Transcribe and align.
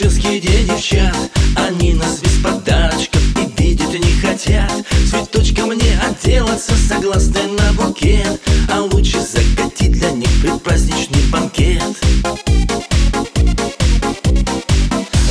женских 0.00 0.66
девчат 0.66 1.16
Они 1.56 1.94
нас 1.94 2.20
без 2.20 2.38
подарочков 2.42 3.22
и 3.36 3.62
видеть 3.62 3.92
не 3.92 4.20
хотят. 4.20 4.72
Цветочком 5.10 5.70
мне 5.70 5.98
отделаться 6.00 6.72
согласны 6.88 7.42
на 7.48 7.72
букет. 7.72 8.40
А 8.72 8.80
лучше 8.80 9.20
закатить 9.20 9.92
для 9.92 10.10
них 10.12 10.30
предпраздничный 10.40 11.22
банкет. 11.30 11.82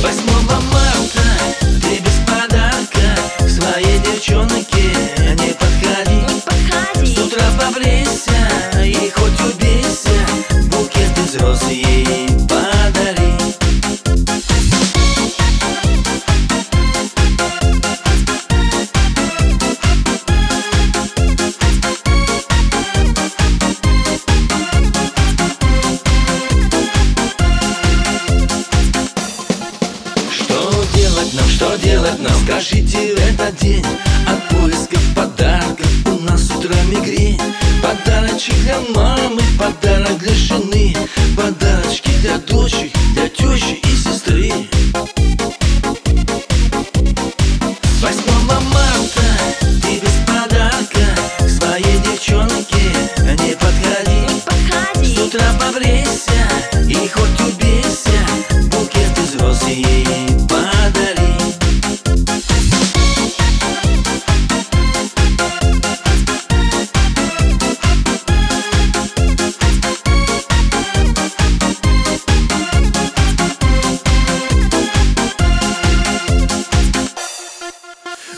Восьмого 0.02 0.60
марта 0.72 1.26
ты 1.82 1.98
без 1.98 2.18
подарка 2.26 3.48
Своей 3.48 3.98
девчонке 4.00 4.94
не 5.34 5.52
подходи. 5.54 6.14
Не 6.14 6.40
подходи. 6.40 7.14
С 7.14 7.18
утра 7.18 7.44
побрейся 7.58 8.29
делать 31.82 32.18
нам? 32.20 32.32
Скажите 32.44 33.14
в 33.14 33.18
этот 33.18 33.56
день 33.56 33.84
От 34.26 34.48
поисков 34.48 35.02
подарков 35.14 35.86
у 36.06 36.22
нас 36.22 36.42
с 36.42 36.50
утра 36.50 36.74
мигрень. 36.90 37.40
Подарочек 37.82 38.54
для 38.62 38.80
мамы, 38.94 39.40
подарок 39.58 40.18
для 40.18 40.34
жены. 40.34 40.96
Подарочки 41.36 42.10
для 42.20 42.38
дочек, 42.38 42.90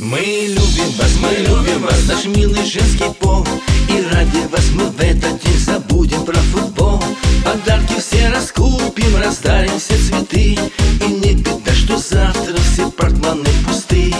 Мы 0.05 0.19
любим 0.49 0.91
вас, 0.99 1.13
мы 1.21 1.31
любим 1.47 1.81
вас, 1.83 2.09
наш 2.09 2.25
милый 2.25 2.65
женский 2.67 3.09
пол. 3.21 3.47
И 3.89 4.03
ради 4.13 4.49
вас 4.51 4.65
мы 4.75 4.87
в 4.87 5.01
этот 5.01 5.41
день 5.41 5.59
забудем 5.59 6.25
про 6.25 6.35
футбол. 6.35 7.01
Подарки 7.45 8.01
все 8.01 8.29
раскупим, 8.31 9.17
раздарим 9.23 9.79
все 9.79 9.97
цветы. 9.97 10.59
И 11.01 11.05
не 11.05 11.35
беда, 11.35 11.73
что 11.73 11.99
завтра 11.99 12.57
все 12.73 12.91
портмоне 12.91 13.45
пусты. 13.65 14.13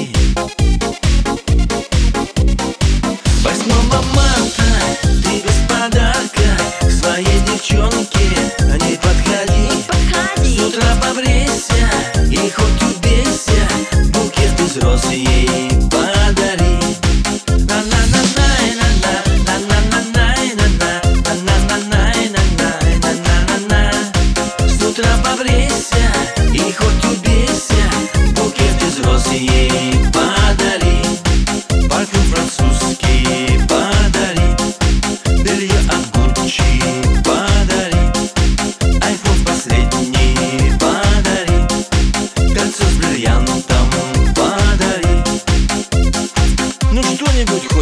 Восьмого 3.43 4.03
марта 4.15 4.71
ты 5.25 5.43
без 5.43 5.69
подарка 5.69 6.59
К 6.81 6.91
своей 6.93 7.41
девчонке 7.45 8.31
не 8.87 8.97
подходи. 8.99 9.83
Подходи. 9.89 10.59
С 10.59 10.63
утра 10.63 10.97
побрейся 11.03 11.91
и 12.31 12.51
хоть 12.51 12.83
убейся 12.83 13.69
Букет 14.13 14.61
из 14.61 14.77
роз 14.77 15.11
ей 15.11 15.72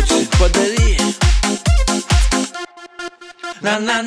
что-нибудь 0.07 0.37
хоть 0.37 0.39
подари 0.39 0.99
на 3.63 4.01